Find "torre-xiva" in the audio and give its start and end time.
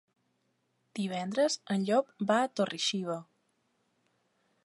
2.61-3.19